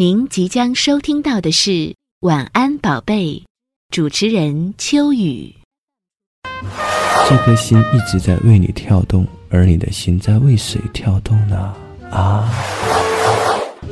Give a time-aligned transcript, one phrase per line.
[0.00, 1.70] 您即将收听到的是
[2.20, 3.34] 《晚安宝贝》，
[3.90, 5.54] 主持人秋雨。
[7.28, 11.74] 这颗心一直在为你跳动，而你的心在为谁跳动呢？
[12.10, 12.50] 啊，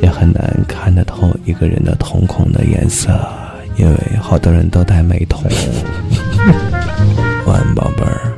[0.00, 3.10] 也很难看得透一个人的瞳孔的颜色，
[3.76, 5.42] 因为好多人都戴美瞳。
[7.44, 8.37] 晚安，宝贝儿，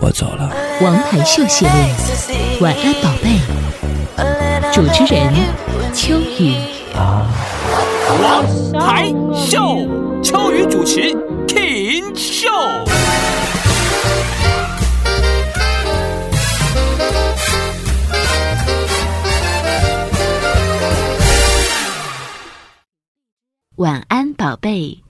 [0.00, 0.50] 我走了。
[0.80, 1.74] 王牌秀系列，
[2.62, 3.38] 《晚安宝贝》，
[4.72, 5.30] 主持人
[5.94, 6.56] 秋雨。
[8.22, 9.86] 王牌秀，
[10.22, 11.12] 秋雨主持
[11.46, 12.48] ，King 秀。
[23.76, 25.02] 晚安，宝贝。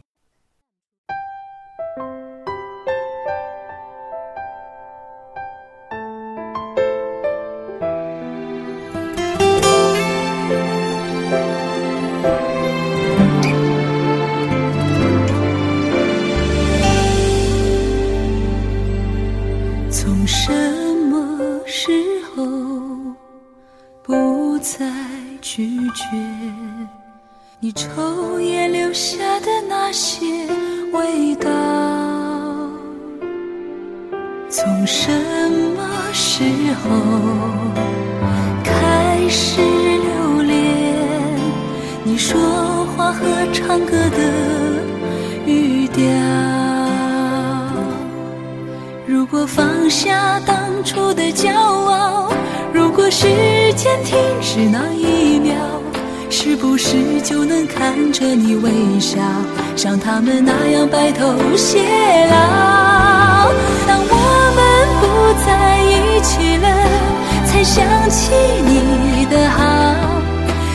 [68.11, 68.33] 起
[68.67, 69.63] 你的好，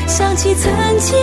[0.07, 1.17] 想起曾经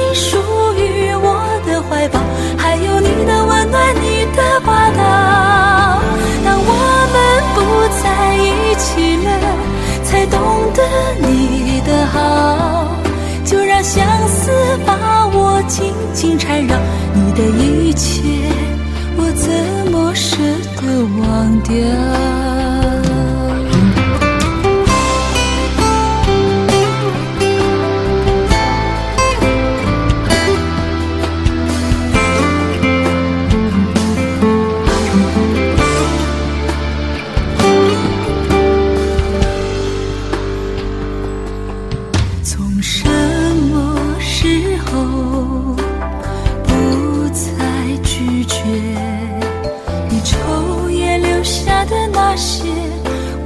[52.35, 52.65] 那些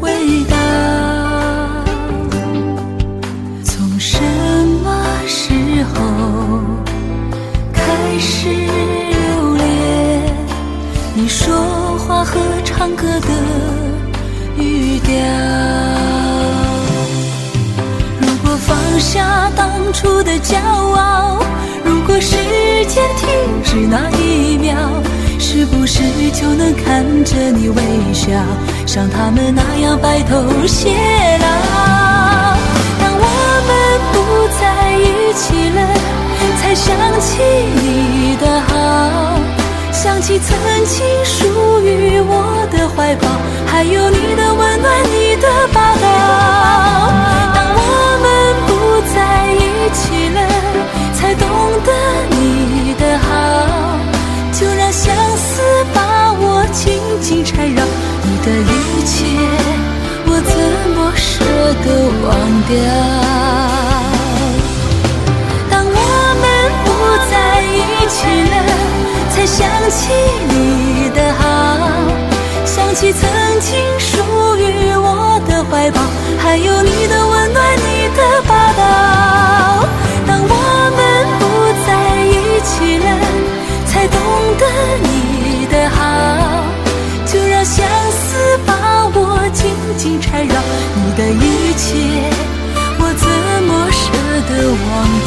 [0.01, 0.57] 味道？
[3.65, 4.21] 从什
[4.85, 5.53] 么时
[5.93, 5.97] 候
[7.73, 7.83] 开
[8.21, 9.67] 始留恋
[11.17, 13.29] 你说话和唱歌的
[14.57, 15.17] 语调？
[18.21, 20.57] 如果放下当初的骄
[20.95, 21.39] 傲，
[21.85, 22.37] 如果时
[22.87, 23.27] 间停
[23.65, 24.77] 止那一秒，
[25.39, 26.03] 是不是
[26.33, 27.83] 就能看着你微
[28.13, 28.31] 笑，
[28.87, 30.37] 像他们那样白头
[30.67, 30.91] 偕
[31.39, 31.47] 老？
[33.01, 33.25] 当我
[33.67, 33.71] 们
[34.13, 34.15] 不
[34.59, 34.63] 在
[34.99, 35.79] 一起了，
[36.61, 36.87] 才想
[37.21, 37.43] 起
[37.81, 38.71] 你的好，
[39.93, 43.29] 想起曾经属于我的怀抱，
[43.67, 46.05] 还有你的温暖，你的霸道。
[47.55, 47.81] 当我
[48.23, 48.27] 们
[48.67, 48.71] 不
[49.15, 49.17] 在
[49.55, 49.63] 一
[49.95, 50.39] 起了，
[59.07, 59.25] 切，
[60.27, 60.53] 我怎
[60.97, 61.45] 么舍
[61.85, 61.87] 得
[62.27, 62.29] 忘
[62.67, 62.75] 掉？
[65.71, 65.99] 当我
[66.43, 66.45] 们
[66.85, 66.87] 不
[67.31, 67.75] 在一
[68.11, 68.19] 起
[68.51, 68.55] 了，
[69.31, 69.57] 才想
[69.91, 69.97] 起
[70.49, 71.43] 你的好，
[72.65, 73.23] 想起曾
[73.61, 74.19] 经属
[74.57, 76.01] 于我的怀抱，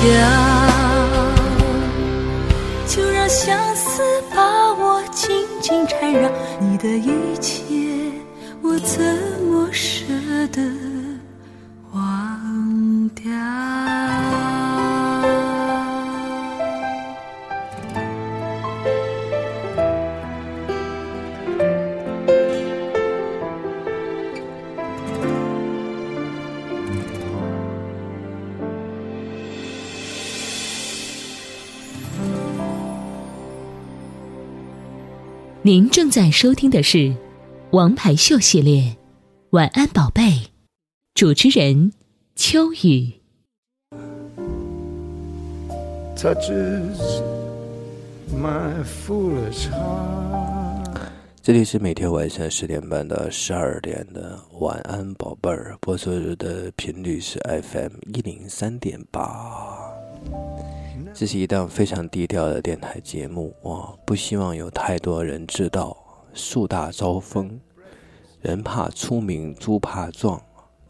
[0.02, 0.10] 掉？
[2.88, 4.02] 就让相思
[4.34, 4.42] 把
[4.74, 6.30] 我紧紧缠绕。
[6.60, 8.12] 你的一切，
[8.62, 9.00] 我怎
[9.44, 10.06] 么舍
[10.52, 10.62] 得
[35.70, 36.98] 您正在收听的是
[37.70, 38.82] 《王牌秀》系列，
[39.52, 40.24] 《晚安宝贝》，
[41.14, 41.94] 主持人
[42.36, 43.22] 秋雨。
[51.44, 57.38] 这里是每天晚上十点半到十二点的《晚安宝贝儿》，播出的频率是
[57.72, 59.99] FM 一零三点八。
[61.14, 65.98] 这是一档非常低调的电台节目，我不希望有太多人知道。
[66.34, 67.60] 树大招风，
[68.40, 70.42] 人怕出名猪怕壮，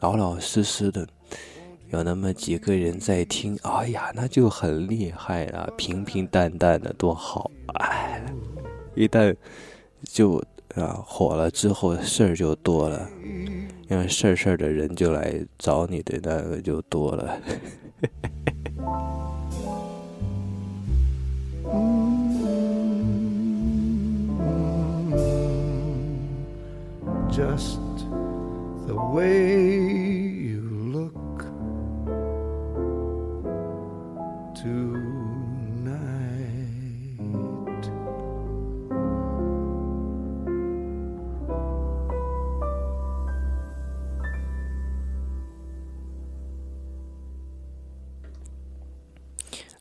[0.01, 1.07] 老老实实的，
[1.91, 5.73] 有那么几个人在听，哎呀，那就很厉害了。
[5.77, 7.49] 平平淡淡的多好，
[7.79, 8.21] 哎，
[8.95, 9.33] 一旦
[10.03, 10.43] 就
[10.75, 13.09] 啊火了之后，事儿就多了，
[13.89, 17.39] 因为事儿事儿的人就来找你的那个就多了。
[27.39, 27.79] just
[28.87, 29.71] the way
[30.49, 30.61] you
[30.91, 31.45] look
[34.55, 35.39] tonight.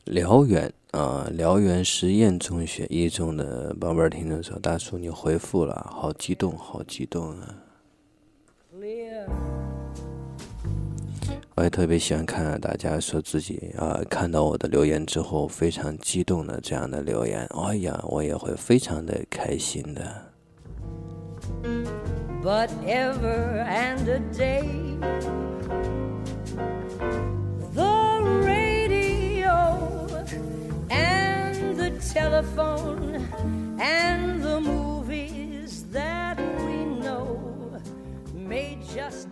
[0.05, 7.55] 辽源啊，辽源实验中学一中的宝贝儿听众说：“大叔，你回复了，好激动，好激动啊！”
[11.55, 20.01] 我也特别喜欢看大家说自己啊，看到我的留言之后非常激动的这样的留言，哎呀，我也会非常的开心的。
[22.41, 24.63] But ever and a day,
[32.13, 33.27] telephone
[33.79, 37.79] and the movies that we know
[38.33, 39.27] may just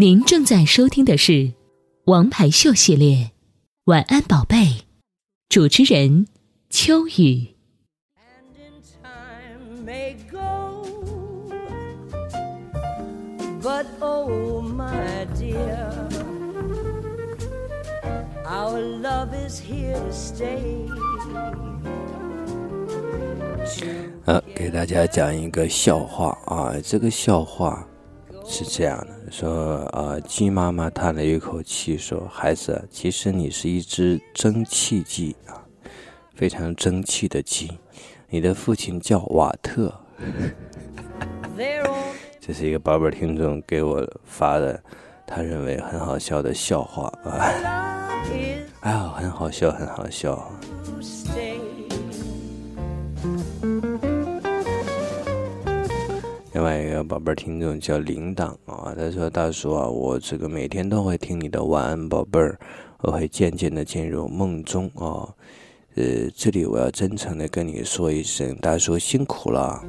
[0.00, 1.32] 您正在收听的是
[2.06, 3.16] 《王牌秀》系列，
[3.84, 4.56] 《晚安宝贝》，
[5.50, 6.26] 主持人
[6.70, 7.48] 秋雨。
[8.16, 10.86] and in time may go.
[13.60, 15.92] But oh, my dear,
[18.46, 20.88] our love is here to stay.
[24.24, 27.86] 呃，给大家讲一个笑话啊，这个笑话
[28.52, 35.54] 是这样的：说呃，鸡妈妈叹了一口气，说：“孩子，其实你是一只蒸汽鸡啊，
[36.34, 37.70] 非常争气的鸡。
[38.28, 39.94] 你的父亲叫瓦特。”
[42.40, 44.82] 这是一个宝贝儿听众给我发的，
[45.24, 47.38] 他认为很好笑的笑话啊
[48.80, 50.50] 哎呀，很好笑，很好笑。
[56.60, 62.58] 另外一个宝贝儿听众叫铃铛啊，他说：“大叔啊，我这个每天都会听你的晚安宝贝儿，
[63.00, 65.26] 我会渐渐的进入梦中啊。
[65.94, 69.82] 呃，这里我要真诚的跟你说一声，大叔辛苦了。”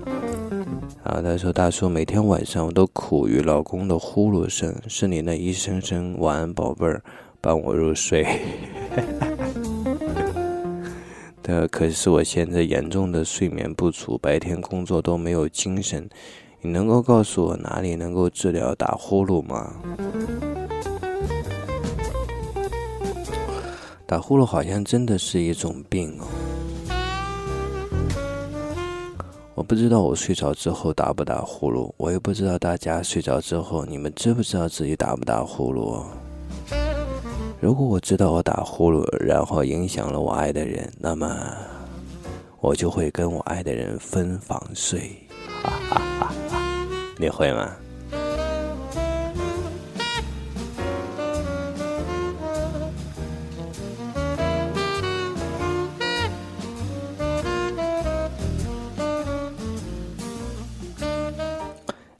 [1.03, 7.03] 啊，他说：“大叔，每天晚上我都苦于老公的呼噜声，是你那一声声晚安宝贝儿
[7.41, 8.23] 伴我入睡。
[11.43, 16.09] ”的，可是我现在严重的睡眠不足，白天工作都没有精神。
[16.63, 19.73] 你能够告诉我哪里能够治疗打呼噜吗？
[24.05, 26.25] 打呼噜好像真的是一种病哦。
[29.55, 36.03] 我不知道我睡着之后打不打呼噜，我也不知道大家睡着之后，你们知不知道自己打不打呼噜？
[37.59, 41.35] 如果我知道我打呼噜，然后影响了我爱的人，那么
[42.59, 45.11] 我就会跟我爱的人分房睡。
[45.63, 46.33] 哈哈哈！
[47.21, 47.71] 你会吗？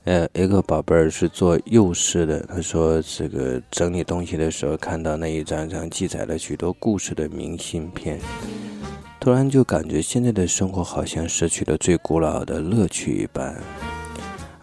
[0.04, 8.20] 呃，一个宝贝儿是做幼师的，他说这个整理东西的时候，看到那一张张记载了许多故事的明信片，
[9.20, 13.56] 突然就感觉现在的生活好像失去了最古老的乐趣一般。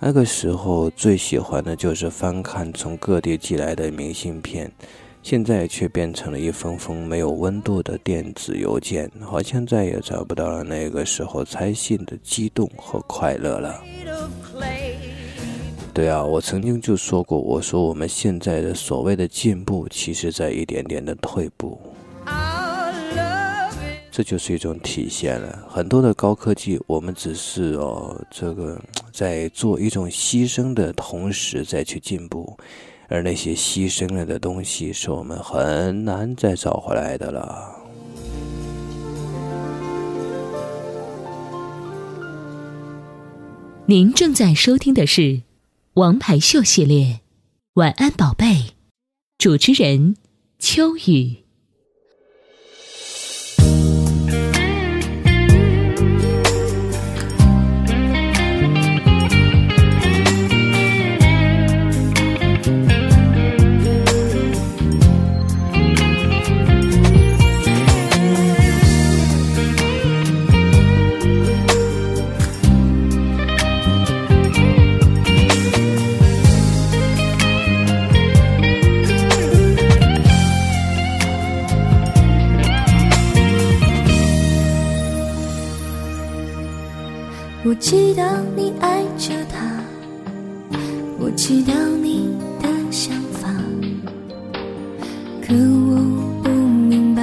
[0.00, 4.70] 那个时候最喜欢的就是翻看从各地寄来的明信片，
[5.24, 13.82] 现在却变成了一封封没有温度的电子邮件，好像再也找不到那个时候拆信的激动和快乐了。
[15.92, 21.76] 对啊，我曾经就说过，我说我们现在的所谓的进步，其实在一点点的退步，
[24.18, 25.64] 这就是一种体现了。
[25.68, 28.76] 很多的高科技，我们只是哦，这个
[29.12, 32.58] 在做一种牺牲的同时再去进步，
[33.06, 37.76] 而那些牺牲了的东西，是我们很难再找回来的了。
[43.86, 45.20] 您正在收听的是
[45.94, 47.04] 《王牌秀》系列，
[47.74, 48.46] 《晚安宝贝》，
[49.38, 50.16] 主持人
[50.58, 51.47] 秋雨。
[87.68, 88.24] 我知道
[88.56, 89.58] 你爱着他，
[91.18, 92.30] 我知道你
[92.62, 93.46] 的想法，
[95.46, 97.22] 可我不明白，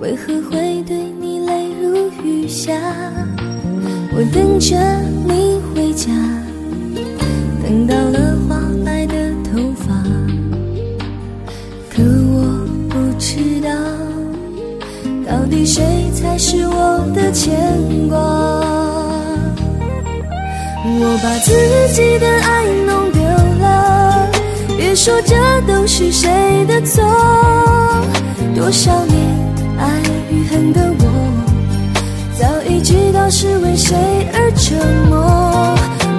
[0.00, 2.72] 为何会对你泪如雨下。
[4.12, 4.76] 我等着
[5.24, 6.10] 你回家，
[7.62, 9.94] 等到了花白的头发，
[11.88, 13.70] 可我不知道，
[15.30, 17.56] 到底谁才是我的牵
[18.08, 18.69] 挂。
[20.98, 21.52] 我把自
[21.94, 24.28] 己的爱弄丢了，
[24.76, 26.28] 别说这都是谁
[26.66, 27.04] 的错。
[28.54, 29.16] 多少年
[29.78, 31.04] 爱与恨的我，
[32.38, 33.96] 早已知道是为谁
[34.34, 34.76] 而沉
[35.08, 35.16] 默。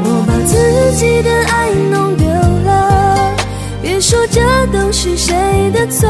[0.04, 2.26] 我把自己的爱弄丢
[2.66, 3.36] 了，
[3.82, 5.36] 别说这都是谁
[5.72, 6.10] 的错。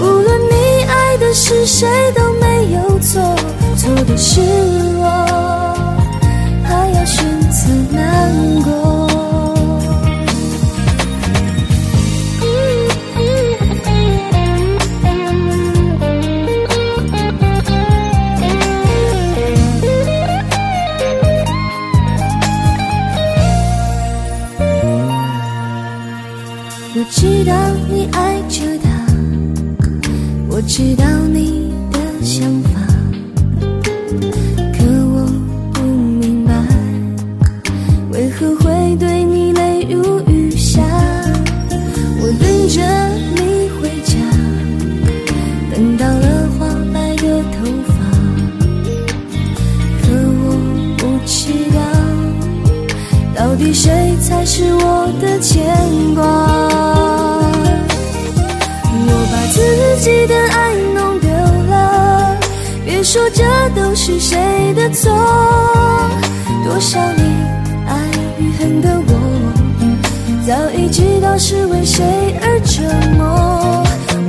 [0.00, 3.20] 无论你爱的是谁都没有错，
[3.76, 4.40] 错的是
[5.00, 5.87] 我。
[7.08, 8.68] 选择难过。
[26.94, 27.52] 我知道
[27.88, 28.88] 你爱着他，
[30.48, 31.04] 我知道
[54.08, 55.66] 谁才是我的牵
[56.14, 56.24] 挂。
[59.04, 59.60] 我把自
[60.02, 61.28] 己的爱弄丢
[61.68, 62.34] 了。
[62.86, 63.44] 别说这
[63.76, 65.12] 都是谁的错，
[66.64, 67.22] 多少年
[67.86, 67.92] 爱
[68.38, 69.12] 与恨的我，
[70.46, 72.02] 早已知道是为谁
[72.40, 73.26] 而沉默。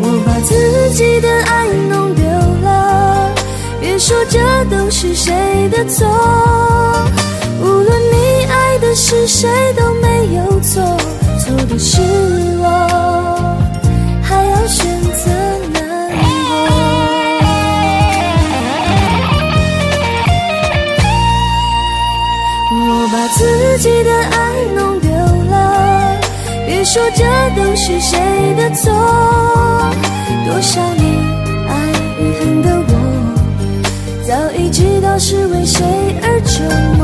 [0.02, 2.24] 我把自己的爱弄丢
[2.64, 3.32] 了，
[3.80, 5.34] 别说这都是谁
[5.72, 6.06] 的错，
[7.62, 8.18] 无论你
[8.96, 9.48] 是谁
[9.78, 10.82] 都没有错，
[11.40, 12.02] 错的是
[12.60, 12.66] 我，
[14.22, 15.32] 还要选择
[15.74, 16.22] 难过。
[22.72, 23.38] 我把自
[23.78, 24.36] 己的爱
[24.76, 25.10] 弄丢
[25.50, 25.54] 了，
[26.66, 27.24] 别说这
[27.56, 28.20] 都是谁
[28.58, 28.92] 的错。
[30.46, 31.06] 多少年
[31.68, 31.72] 爱
[32.20, 32.94] 与恨的我，
[34.28, 35.86] 早已知道是为谁
[36.24, 36.64] 而折
[36.98, 36.99] 磨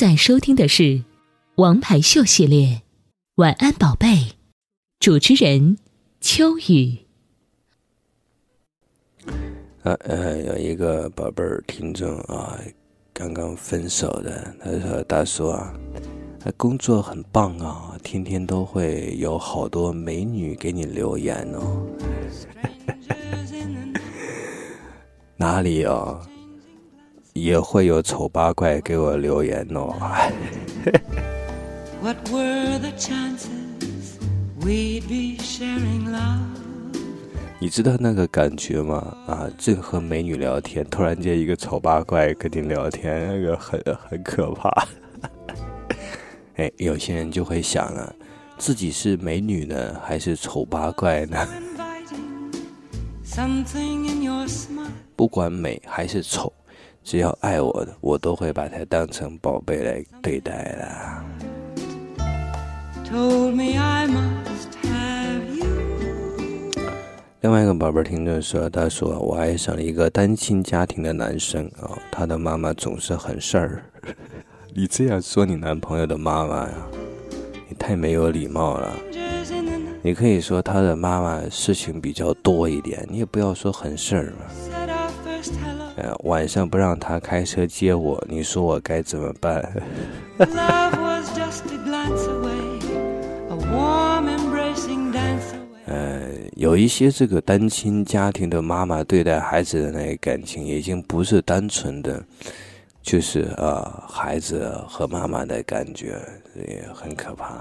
[0.00, 0.82] 在收听的是
[1.56, 2.68] 《王牌秀》系列，
[3.34, 4.06] 《晚安宝贝》，
[4.98, 5.76] 主持人
[6.22, 7.00] 秋雨。
[9.82, 12.58] 呃呃，有一个宝贝儿听众啊，
[13.12, 15.74] 刚刚分手的，他说：“大叔啊，
[16.44, 21.86] 呃工作很棒啊，天天都会有好多美女给你留言哦。
[25.36, 26.26] 哪里哦？
[27.32, 29.94] 也会有丑八怪给我留言哦。
[32.02, 34.18] What were the chances
[34.60, 36.38] we'd be sharing love?
[37.58, 39.14] 你知道那个感觉吗？
[39.26, 44.70] 啊，正和美女聊天，突然间一个丑八怪跟你聊天，那个很很可怕。
[46.56, 48.14] 哎，有些人就会想了，
[48.56, 51.46] 自己是美女呢，还是丑八怪呢.
[55.14, 56.50] 不管美还是丑，
[57.02, 61.24] 只要爱我的，我都会把它当成宝贝来对待啦。
[63.04, 65.66] Told me I must have you.
[67.40, 73.82] 另外一个宝贝儿听众说，他说我爱上了一个单亲家庭的男生啊、他的妈妈总是很事儿。
[74.72, 76.74] 你这样说你男朋友的妈妈呀，
[77.68, 78.94] 你太没有礼貌了。
[80.02, 84.44] 你可以说他的妈妈事情比较多一点，你也不要说很事儿嘛。
[86.24, 89.72] 晚上不让他开车接我你说我该怎么办？
[95.86, 96.20] 呃
[96.54, 102.22] 有一些这个单亲家庭的妈妈对待孩子的那个感情已经不是单纯的
[103.02, 106.20] 就是啊孩子和妈妈的感觉
[106.54, 107.60] 也很可怕。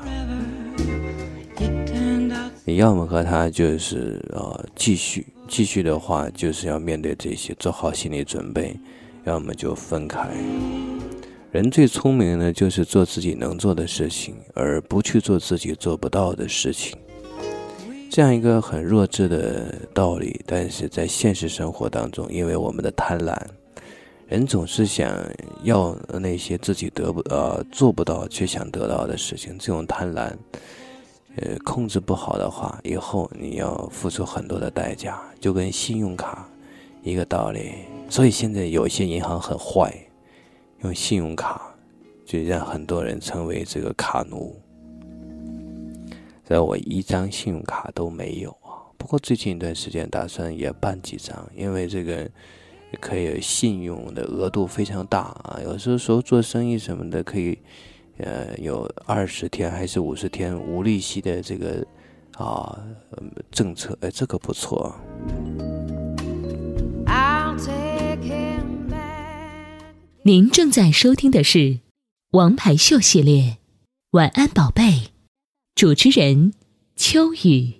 [2.69, 8.75] 你要么和他就是呃继续继续的话，就是要面对这些，做好心理准备；
[9.23, 10.29] 要么就分开。
[11.51, 16.95] 人最聪明的，就是做自己能做的事情，而不去做自己做不到的事情。
[18.11, 23.35] 这样一个很弱智的道理，但是在现实生活当中，因为我们的贪婪，
[24.27, 25.11] 人总是想
[25.63, 29.57] 要那些自己得不呃做不到却想得到的事情。
[29.57, 30.31] 这种贪婪，
[31.41, 36.49] 呃，控制不好的话，以后你要付出很多的代价，就跟信用卡
[37.03, 37.71] 一个道理。
[38.09, 39.93] 所以现在有些银行很坏。
[40.81, 41.75] 用信用卡，
[42.25, 44.55] 就让很多人成为这个卡奴。
[46.45, 52.25] 在我一张信用卡都没有啊，不过最近一段时间打算也办几张，因为这个
[53.01, 55.59] 可以信用的额度非常大啊。
[55.61, 57.59] 有时候做生意什么的，可以
[58.19, 61.85] 呃有二十天还是五十天无利息的这个
[62.35, 62.81] 啊
[63.51, 64.95] 政策，哎，这个不错。
[70.23, 71.57] 您正在收听的是
[72.31, 73.41] 《王牌秀》系列，
[74.11, 74.83] 《晚安宝贝》，
[75.73, 76.53] 主持人
[76.95, 77.78] 秋雨。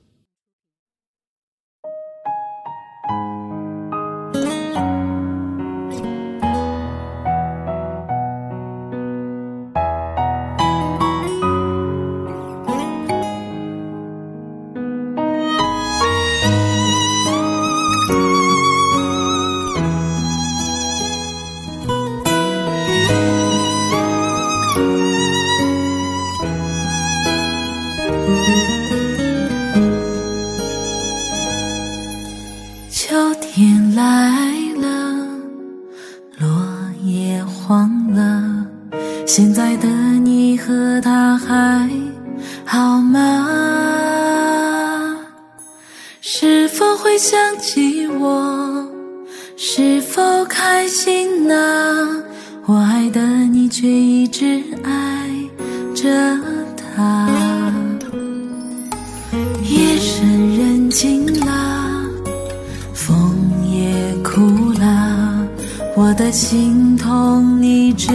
[66.31, 68.07] 心痛，你知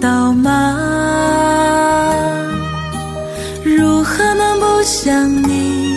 [0.00, 0.76] 道吗？
[3.64, 5.92] 如何能不想你？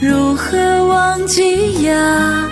[0.00, 2.44] 如何忘记呀？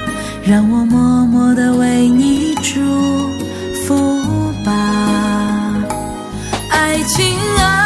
[0.47, 2.81] 让我默默的为你祝
[3.87, 3.95] 福
[4.65, 4.73] 吧，
[6.71, 7.25] 爱情
[7.59, 7.84] 啊，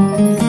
[0.00, 0.39] 心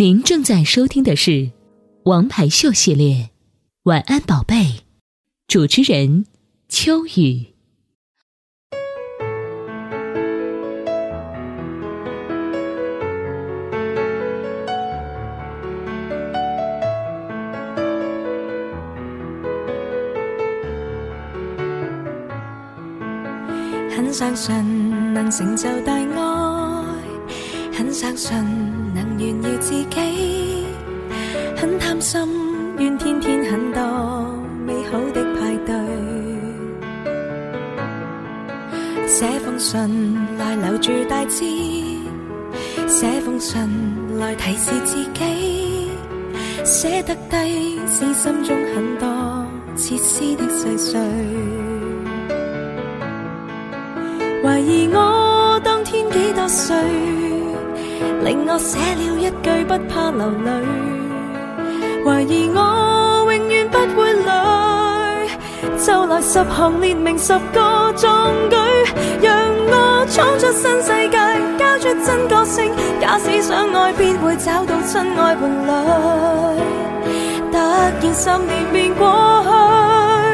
[0.00, 1.30] 您正在收听的是
[2.04, 3.14] 《王牌秀》系列，
[3.82, 4.54] 《晚安宝贝》，
[5.46, 6.24] 主持人
[6.70, 7.48] 秋雨。
[23.94, 26.08] 很相信能成就大爱，
[27.76, 28.34] 很相信
[29.20, 30.64] 炫耀自己，
[31.54, 32.18] 很贪心
[32.78, 33.82] 愿天天很多
[34.66, 35.74] 美好的派对。
[39.06, 41.44] 写封信来留住大志，
[42.88, 43.60] 写封信
[44.18, 45.90] 来提示自己，
[46.64, 49.44] 写得低是心中很多
[49.76, 50.98] 切丝的碎碎。
[54.42, 56.74] 怀疑我当天几多岁，
[58.24, 60.50] 令我写了一句不怕流泪。
[62.04, 64.28] 怀疑我永远不会累，
[65.84, 68.56] 就来十行列明十个壮举，
[69.20, 69.32] 让
[69.68, 71.18] 我闯出新世界，
[71.58, 72.72] 交出真个性。
[73.00, 75.70] 假使相爱，必会找到真爱伴侣。
[77.52, 79.04] 突然十年便过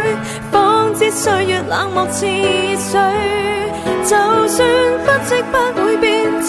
[0.05, 0.15] 去，
[0.53, 2.27] 方知岁月冷漠似
[2.79, 3.01] 水。
[4.05, 4.69] 就算
[5.05, 5.96] 不即不会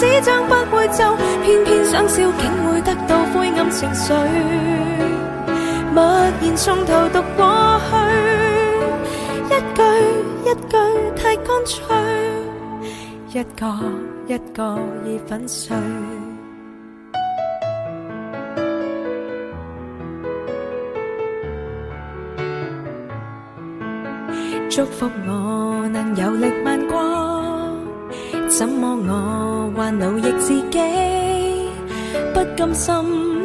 [0.00, 4.12] 纸张不会皱，偏偏想笑，竟会得到灰暗情绪。
[5.92, 7.96] 默然从头读过去，
[9.46, 9.82] 一句
[10.44, 10.76] 一句
[11.16, 11.78] 太干脆，
[13.32, 13.66] 一个
[14.26, 15.76] 一个已粉碎。
[24.70, 26.96] 祝福我能有力漫过，
[28.48, 29.47] 怎么我
[29.78, 30.78] 还奴役自己？
[32.34, 32.92] 不甘心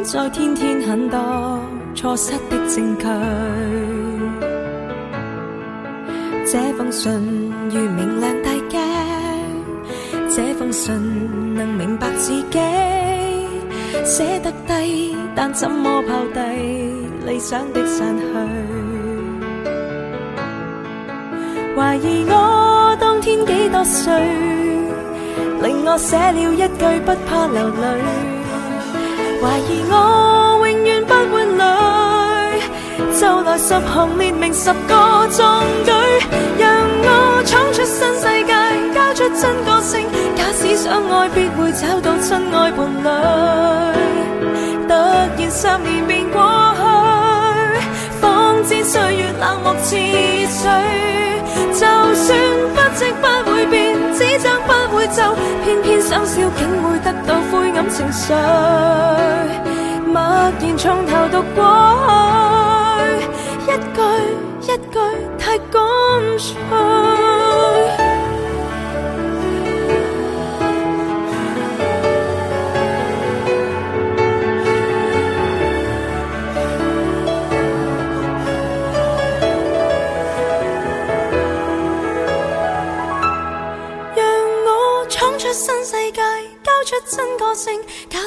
[0.02, 1.60] 再天天很多
[1.94, 3.06] 错失的证据。
[6.50, 7.12] 这封信
[7.70, 8.80] 如明亮大镜，
[10.28, 10.92] 这封信
[11.54, 12.58] 能明白自己。
[14.04, 16.40] 写得低，但怎么抛低
[17.24, 18.24] 理想的散去？
[21.76, 24.12] 怀疑我当天几多岁，
[25.64, 27.82] 令我写了一句不怕流泪。
[29.40, 31.62] 怀疑我永远不会累，
[33.18, 35.90] 就来十行列明十个壮举，
[36.58, 36.68] 让
[37.00, 38.52] 我闯出新世界，
[38.92, 40.04] 交出真个性。
[40.36, 43.08] 假使相爱，必会找到真爱伴侣。
[44.86, 46.36] 突然十年便过
[46.76, 46.80] 去，
[48.20, 50.62] 方知岁月冷漠似水。
[51.72, 51.80] 就
[52.14, 52.38] 算
[52.74, 53.26] 不值不，
[55.64, 58.32] 偏偏想笑，竟会得到灰暗情绪。
[60.06, 61.60] 默然从头读过
[62.98, 63.98] 去，一句
[64.62, 64.98] 一句
[65.38, 65.72] 太干
[66.38, 67.13] 脆。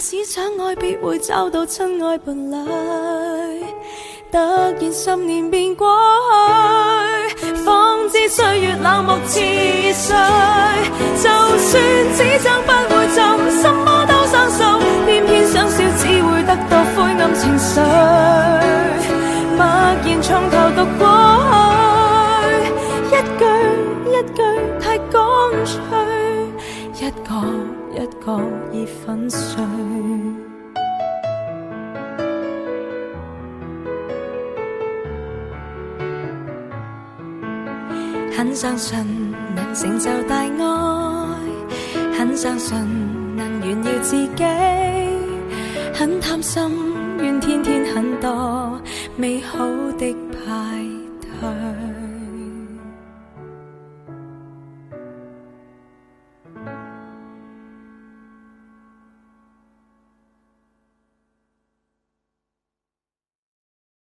[0.09, 2.55] 使想爱，必会找到真爱伴侣。
[4.31, 5.85] 突然十年便过
[7.37, 10.15] 去，方知岁月冷漠似水。
[11.21, 11.83] 就算
[12.15, 13.21] 纸张不会皱，
[13.61, 17.81] 什么都生锈，偏偏想笑，只会得到灰暗情绪。
[19.57, 19.65] 默
[20.05, 21.05] 然从头读过
[28.09, 28.41] 一个
[28.71, 29.63] 已粉碎。
[38.35, 38.97] 很相信
[39.55, 40.49] 能成就大爱，
[42.17, 42.77] 很相信
[43.35, 44.43] 能炫耀自己，
[45.93, 46.61] 很贪心
[47.19, 48.79] 愿天天很多
[49.15, 49.65] 美好
[49.97, 50.15] 的。